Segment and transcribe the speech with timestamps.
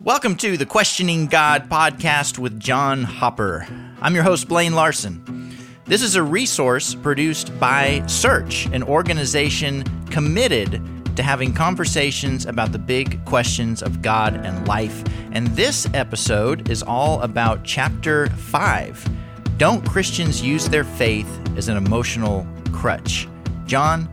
[0.00, 3.64] Welcome to the Questioning God podcast with John Hopper.
[4.00, 5.56] I'm your host, Blaine Larson.
[5.84, 10.82] This is a resource produced by Search, an organization committed
[11.14, 15.04] to having conversations about the big questions of God and life.
[15.30, 19.08] And this episode is all about chapter 5
[19.58, 23.28] Don't Christians Use Their Faith as an Emotional Crutch?
[23.64, 24.06] John,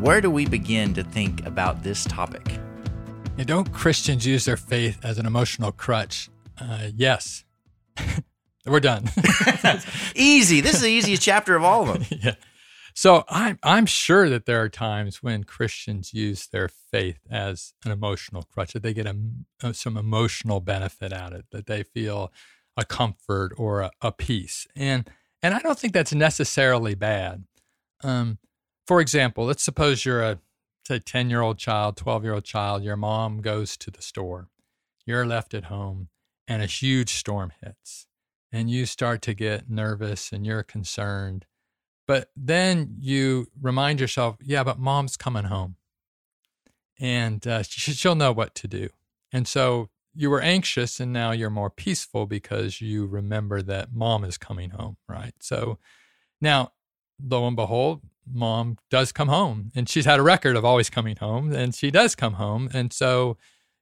[0.00, 2.60] where do we begin to think about this topic?
[3.42, 6.30] Don't Christians use their faith as an emotional crutch?
[6.58, 7.44] Uh, yes.
[8.66, 9.10] We're done.
[10.14, 10.60] Easy.
[10.60, 12.18] This is the easiest chapter of all of them.
[12.22, 12.34] yeah.
[12.94, 17.90] So I'm I'm sure that there are times when Christians use their faith as an
[17.90, 19.16] emotional crutch that they get a,
[19.62, 22.32] uh, some emotional benefit out of it, that they feel
[22.76, 25.10] a comfort or a, a peace, and
[25.42, 27.44] and I don't think that's necessarily bad.
[28.02, 28.38] Um,
[28.86, 30.38] for example, let's suppose you're a
[30.86, 34.48] say 10 year old child, 12 year old child, your mom goes to the store,
[35.06, 36.08] you're left at home,
[36.46, 38.06] and a huge storm hits,
[38.52, 41.46] and you start to get nervous and you're concerned.
[42.06, 45.76] But then you remind yourself, yeah, but mom's coming home
[47.00, 48.90] and uh, she'll know what to do.
[49.32, 54.22] And so you were anxious and now you're more peaceful because you remember that mom
[54.24, 55.34] is coming home, right?
[55.40, 55.78] So
[56.40, 56.72] now,
[57.22, 61.16] lo and behold, mom does come home and she's had a record of always coming
[61.16, 62.68] home and she does come home.
[62.72, 63.36] And so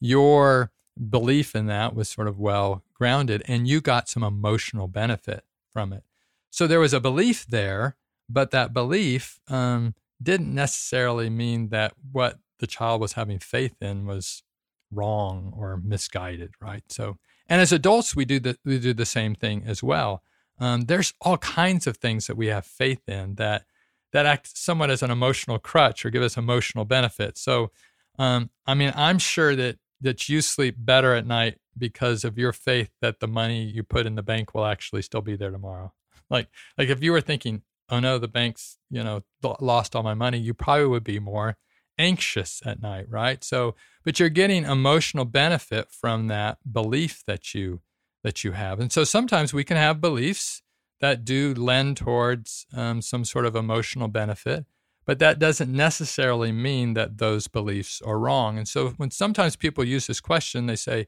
[0.00, 0.70] your
[1.08, 5.92] belief in that was sort of well grounded and you got some emotional benefit from
[5.92, 6.04] it.
[6.50, 7.96] So there was a belief there,
[8.28, 14.06] but that belief um, didn't necessarily mean that what the child was having faith in
[14.06, 14.42] was
[14.90, 16.82] wrong or misguided, right?
[16.88, 20.22] So, and as adults, we do the we do the same thing as well.
[20.58, 23.64] Um, there's all kinds of things that we have faith in that
[24.12, 27.38] that act somewhat as an emotional crutch or give us emotional benefit.
[27.38, 27.70] So,
[28.18, 32.52] um, I mean, I'm sure that that you sleep better at night because of your
[32.52, 35.92] faith that the money you put in the bank will actually still be there tomorrow.
[36.30, 40.12] Like, like if you were thinking, "Oh no, the bank's you know lost all my
[40.12, 41.56] money," you probably would be more
[41.96, 43.42] anxious at night, right?
[43.42, 47.80] So, but you're getting emotional benefit from that belief that you
[48.24, 50.60] that you have, and so sometimes we can have beliefs
[51.00, 54.66] that do lend towards um, some sort of emotional benefit.
[55.06, 58.58] But that doesn't necessarily mean that those beliefs are wrong.
[58.58, 61.06] And so when sometimes people use this question, they say,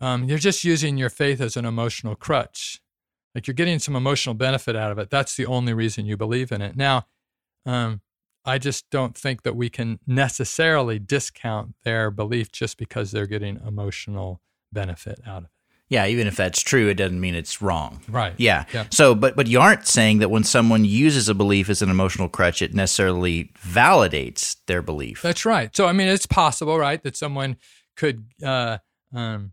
[0.00, 2.80] um, you're just using your faith as an emotional crutch.
[3.34, 5.10] Like you're getting some emotional benefit out of it.
[5.10, 6.76] That's the only reason you believe in it.
[6.76, 7.06] Now,
[7.66, 8.00] um,
[8.44, 13.60] I just don't think that we can necessarily discount their belief just because they're getting
[13.66, 14.40] emotional
[14.72, 15.50] benefit out of it.
[15.90, 18.02] Yeah, even if that's true, it doesn't mean it's wrong.
[18.08, 18.34] Right.
[18.36, 18.64] Yeah.
[18.74, 18.84] Yeah.
[18.90, 22.28] So, but but you aren't saying that when someone uses a belief as an emotional
[22.28, 25.22] crutch, it necessarily validates their belief.
[25.22, 25.74] That's right.
[25.74, 27.56] So, I mean, it's possible, right, that someone
[27.96, 28.78] could uh,
[29.14, 29.52] um,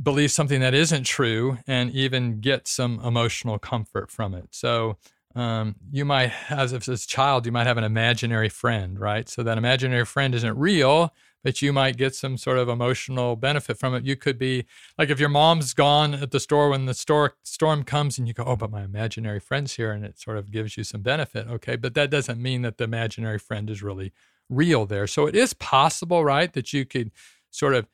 [0.00, 4.46] believe something that isn't true and even get some emotional comfort from it.
[4.52, 4.98] So,
[5.36, 9.28] um, you might, as a child, you might have an imaginary friend, right?
[9.28, 11.14] So that imaginary friend isn't real,
[11.44, 14.04] but you might get some sort of emotional benefit from it.
[14.04, 14.66] You could be
[14.98, 18.34] like if your mom's gone at the store when the store storm comes and you
[18.34, 21.46] go, "Oh, but my imaginary friend's here," and it sort of gives you some benefit.
[21.48, 24.12] Okay, but that doesn't mean that the imaginary friend is really
[24.48, 25.06] real there.
[25.06, 27.10] So it is possible, right, that you could
[27.50, 27.86] sort of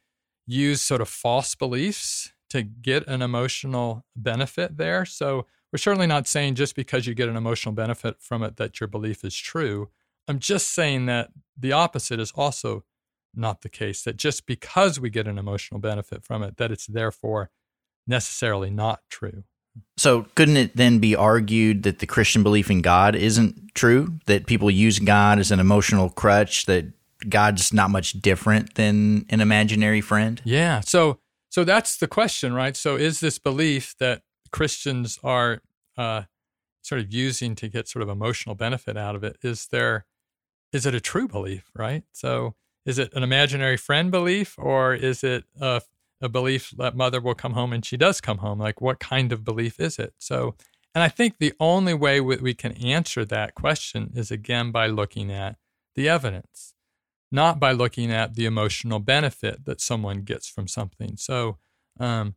[0.46, 5.04] use sort of false beliefs to get an emotional benefit there.
[5.04, 8.80] So we're certainly not saying just because you get an emotional benefit from it that
[8.80, 9.90] your belief is true.
[10.28, 12.84] I'm just saying that the opposite is also
[13.34, 16.86] not the case that just because we get an emotional benefit from it that it's
[16.86, 17.50] therefore
[18.06, 19.44] necessarily not true.
[19.98, 24.18] So couldn't it then be argued that the christian belief in god isn't true?
[24.26, 26.86] That people use god as an emotional crutch that
[27.28, 30.40] god's not much different than an imaginary friend?
[30.44, 30.80] Yeah.
[30.80, 31.18] So
[31.50, 32.76] so that's the question right?
[32.76, 35.60] So is this belief that christians are
[35.96, 36.22] uh,
[36.82, 40.06] sort of using to get sort of emotional benefit out of it is there
[40.72, 42.54] is it a true belief right so
[42.86, 45.82] is it an imaginary friend belief or is it a,
[46.22, 48.60] a belief that mother will come home and she does come home?
[48.60, 50.14] Like, what kind of belief is it?
[50.18, 50.54] So,
[50.94, 55.32] and I think the only way we can answer that question is again by looking
[55.32, 55.56] at
[55.96, 56.74] the evidence,
[57.30, 61.16] not by looking at the emotional benefit that someone gets from something.
[61.16, 61.58] So,
[61.98, 62.36] um,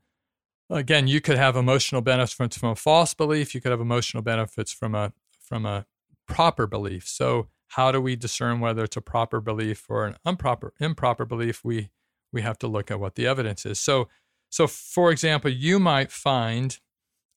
[0.70, 3.56] again, you could have emotional benefits from a false belief.
[3.56, 5.86] You could have emotional benefits from a from a
[6.28, 7.08] proper belief.
[7.08, 11.64] So, how do we discern whether it's a proper belief or an improper improper belief?
[11.64, 11.90] We
[12.32, 13.80] we have to look at what the evidence is.
[13.80, 14.08] So
[14.50, 16.78] so for example, you might find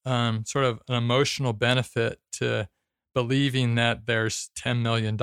[0.04, 2.68] um, sort of an emotional benefit to
[3.14, 5.16] believing that there's $10 million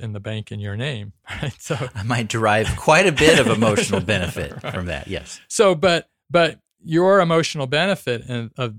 [0.00, 1.12] in the bank in your name.
[1.42, 1.54] Right.
[1.60, 4.74] So I might derive quite a bit of emotional benefit right.
[4.74, 5.08] from that.
[5.08, 5.40] Yes.
[5.48, 8.74] So, but, but your emotional benefit and of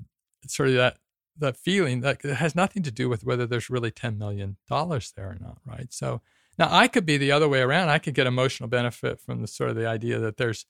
[0.48, 0.98] sort of that,
[1.38, 5.30] that feeling that it has nothing to do with whether there's really $10 million there
[5.30, 5.57] or not.
[5.66, 5.92] Right.
[5.92, 6.22] So
[6.57, 7.90] now I could be the other way around.
[7.90, 10.66] I could get emotional benefit from the sort of the idea that there's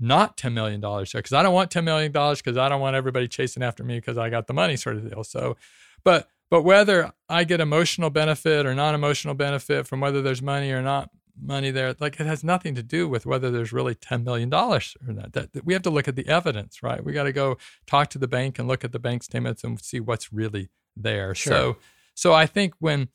[0.00, 3.28] not $10 million there because I don't want $10 million because I don't want everybody
[3.28, 5.22] chasing after me because I got the money sort of deal.
[5.22, 5.56] So,
[6.02, 10.72] but, but whether I get emotional benefit or non emotional benefit from whether there's money
[10.72, 11.10] or not
[11.42, 14.80] money there, like it has nothing to do with whether there's really $10 million or
[15.06, 15.32] not.
[15.32, 17.04] That, that we have to look at the evidence, right?
[17.04, 19.80] We got to go talk to the bank and look at the bank statements and
[19.80, 21.34] see what's really there.
[21.34, 21.52] Sure.
[21.52, 21.76] So,
[22.14, 23.08] so I think when,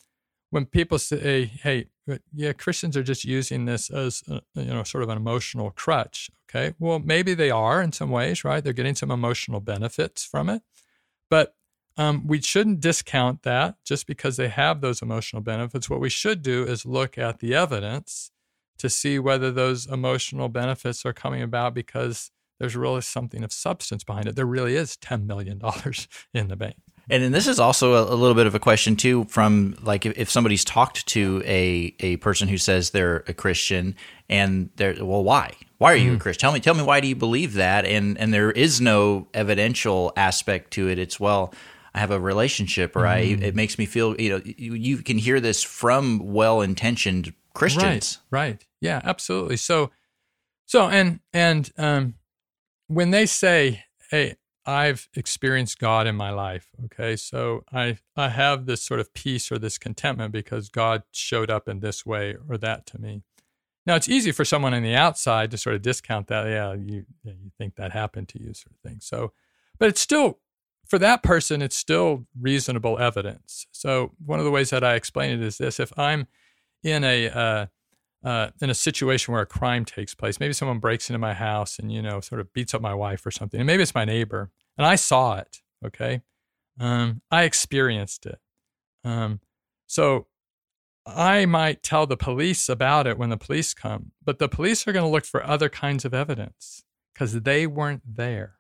[0.50, 1.88] when people say, "Hey,
[2.34, 6.30] yeah, Christians are just using this as a, you know sort of an emotional crutch,"
[6.50, 8.64] okay, well maybe they are in some ways, right?
[8.64, 10.62] They're getting some emotional benefits from it,
[11.30, 11.56] but
[11.98, 15.90] um, we shouldn't discount that just because they have those emotional benefits.
[15.90, 18.32] What we should do is look at the evidence
[18.78, 24.04] to see whether those emotional benefits are coming about because there's really something of substance
[24.04, 24.36] behind it.
[24.36, 25.62] There really is $10 million
[26.34, 26.76] in the bank.
[27.10, 30.06] And then this is also a, a, little bit of a question too, from like
[30.06, 33.96] if, if, somebody's talked to a a person who says they're a Christian
[34.28, 35.52] and they're well, why?
[35.78, 36.16] Why are you mm.
[36.16, 36.42] a Christian?
[36.42, 37.86] Tell me, tell me why do you believe that?
[37.86, 40.98] And and there is no evidential aspect to it.
[40.98, 41.54] It's well,
[41.96, 43.10] I have a relationship, or mm.
[43.10, 44.20] I it makes me feel.
[44.20, 48.40] You know, you, you can hear this from well intentioned Christians, right?
[48.40, 48.66] Right?
[48.82, 49.58] Yeah, absolutely.
[49.58, 49.90] So,
[50.66, 52.16] so and and um,
[52.88, 56.70] when they say, hey I've experienced God in my life.
[56.86, 57.16] Okay.
[57.16, 61.68] So I, I have this sort of peace or this contentment because God showed up
[61.68, 63.22] in this way or that to me.
[63.86, 66.48] Now it's easy for someone on the outside to sort of discount that.
[66.48, 69.00] Yeah, you, you think that happened to you, sort of thing.
[69.02, 69.34] So,
[69.78, 70.40] but it's still,
[70.88, 73.68] for that person, it's still reasonable evidence.
[73.72, 76.28] So one of the ways that I explain it is this: if I'm
[76.84, 77.66] in a uh,
[78.26, 80.40] uh, in a situation where a crime takes place.
[80.40, 83.26] Maybe someone breaks into my house and you know sort of beats up my wife
[83.26, 85.62] or something, and maybe it's my neighbor, and I saw it.
[85.86, 86.22] Okay,
[86.80, 88.40] um, I experienced it.
[89.04, 89.42] Um,
[89.86, 90.28] so
[91.06, 94.92] I might tell the police about it when the police come, but the police are
[94.92, 96.84] going to look for other kinds of evidence
[97.14, 98.56] because they weren't there,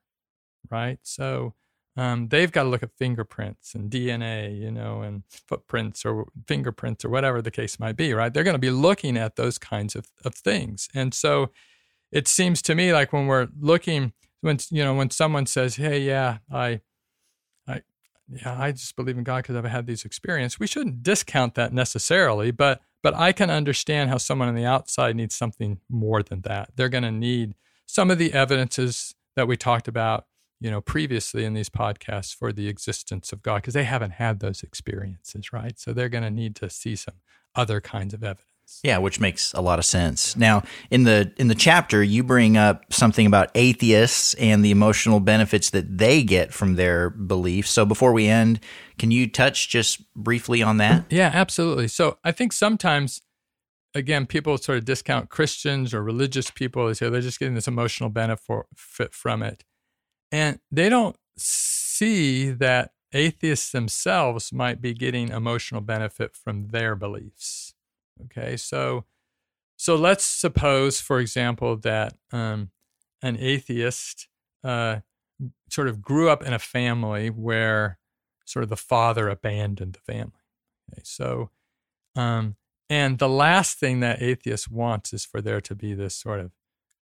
[0.69, 1.00] right?
[1.01, 1.56] So
[1.97, 7.06] um, they've got to look at fingerprints and DNA, you know, and footprints or fingerprints
[7.06, 8.33] or whatever the case might be, right?
[8.33, 10.89] They're going to be looking at those kinds of, of things.
[10.94, 11.51] And so
[12.12, 14.12] it seems to me like when we're looking,
[14.42, 16.81] when, you know, when someone says, hey, yeah, I,
[17.65, 17.81] I,
[18.27, 21.71] yeah, I just believe in God because I've had these experiences, we shouldn't discount that
[21.71, 26.42] necessarily, but, but I can understand how someone on the outside needs something more than
[26.42, 26.71] that.
[26.75, 27.56] They're going to need
[27.86, 30.25] some of the evidences that we talked about
[30.60, 34.40] you know, previously in these podcasts for the existence of God because they haven't had
[34.40, 35.78] those experiences, right?
[35.78, 37.16] So they're going to need to see some
[37.56, 38.46] other kinds of evidence.
[38.84, 40.36] Yeah, which makes a lot of sense.
[40.36, 45.19] Now, in the in the chapter, you bring up something about atheists and the emotional
[45.19, 47.69] benefits that they get from their beliefs.
[47.69, 48.60] So before we end,
[48.98, 51.06] can you touch just briefly on that?
[51.12, 51.88] Yeah, absolutely.
[51.88, 53.22] So I think sometimes
[53.94, 56.88] again, people sort of discount Christians or religious people.
[56.88, 59.63] They say they're just getting this emotional benefit from it.
[60.31, 67.74] And they don't see that atheists themselves might be getting emotional benefit from their beliefs.
[68.25, 69.06] Okay, so
[69.77, 72.72] so let's suppose, for example, that um,
[73.22, 74.27] an atheist
[74.63, 75.00] uh,
[75.69, 78.00] sort of grew up in a family where
[78.45, 80.31] sort of the father abandoned the family.
[80.92, 81.50] Okay, so
[82.16, 82.56] um,
[82.90, 86.52] and the last thing that atheist wants is for there to be this sort of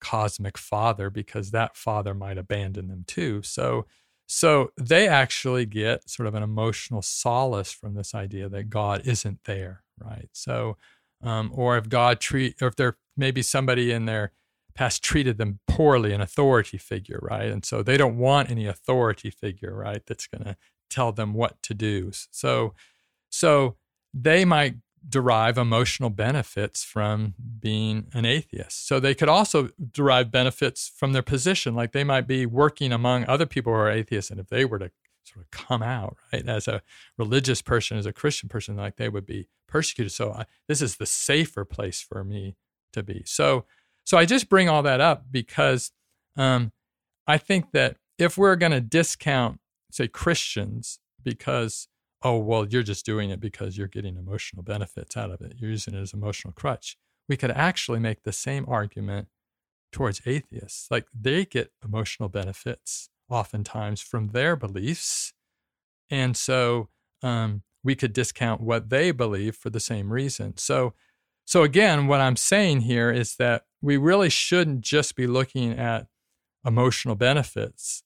[0.01, 3.41] cosmic father because that father might abandon them too.
[3.43, 3.85] So
[4.27, 9.43] so they actually get sort of an emotional solace from this idea that God isn't
[9.43, 10.29] there, right?
[10.31, 10.77] So
[11.23, 14.31] um, or if God treat or if there maybe somebody in their
[14.73, 17.51] past treated them poorly, an authority figure, right?
[17.51, 20.01] And so they don't want any authority figure, right?
[20.05, 20.55] That's going to
[20.89, 22.11] tell them what to do.
[22.31, 22.73] So
[23.29, 23.75] so
[24.13, 24.75] they might
[25.07, 28.87] derive emotional benefits from being an atheist.
[28.87, 33.25] So they could also derive benefits from their position, like they might be working among
[33.25, 34.91] other people who are atheists, and if they were to
[35.23, 36.81] sort of come out right as a
[37.17, 40.11] religious person, as a Christian person, like they would be persecuted.
[40.11, 42.55] So I, this is the safer place for me
[42.93, 43.23] to be.
[43.25, 43.65] So
[44.03, 45.91] so I just bring all that up because
[46.35, 46.71] um,
[47.27, 49.59] I think that if we're going to discount,
[49.91, 51.87] say, Christians because
[52.23, 55.55] oh, well, you're just doing it because you're getting emotional benefits out of it.
[55.57, 56.97] You're using it as emotional crutch.
[57.27, 59.27] We could actually make the same argument
[59.91, 60.87] towards atheists.
[60.89, 65.33] Like they get emotional benefits oftentimes from their beliefs.
[66.09, 66.89] And so
[67.23, 70.57] um, we could discount what they believe for the same reason.
[70.57, 70.93] So,
[71.45, 76.07] so again, what I'm saying here is that we really shouldn't just be looking at
[76.65, 78.03] emotional benefits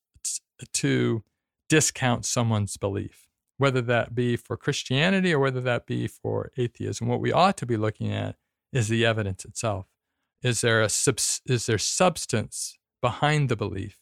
[0.73, 1.23] to
[1.67, 3.24] discount someone's belief,
[3.57, 7.07] whether that be for Christianity or whether that be for atheism.
[7.07, 8.35] What we ought to be looking at
[8.73, 9.87] is the evidence itself.
[10.41, 13.99] Is there a is there substance behind the belief?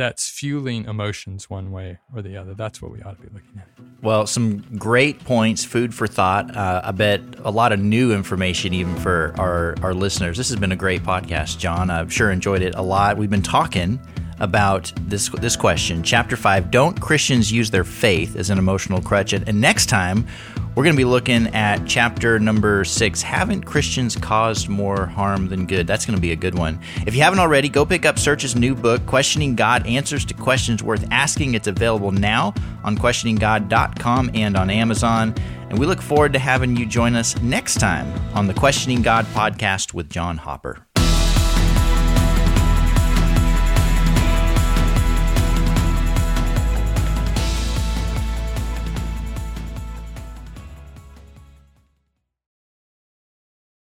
[0.00, 2.54] that's fueling emotions one way or the other.
[2.54, 3.68] That's what we ought to be looking at.
[4.02, 6.56] Well, some great points, food for thought.
[6.56, 10.38] Uh, I bet a lot of new information even for our, our listeners.
[10.38, 11.90] This has been a great podcast, John.
[11.90, 13.18] I've sure enjoyed it a lot.
[13.18, 14.00] We've been talking
[14.40, 16.02] about this this question.
[16.02, 19.32] Chapter 5, don't Christians use their faith as an emotional crutch?
[19.32, 20.26] And next time,
[20.74, 25.66] we're going to be looking at chapter number 6, haven't Christians caused more harm than
[25.66, 25.86] good?
[25.86, 26.80] That's going to be a good one.
[27.06, 30.82] If you haven't already, go pick up Search's new book, Questioning God: Answers to Questions
[30.82, 31.54] Worth Asking.
[31.54, 32.54] It's available now
[32.84, 35.34] on questioninggod.com and on Amazon.
[35.68, 39.24] And we look forward to having you join us next time on the Questioning God
[39.26, 40.89] podcast with John Hopper.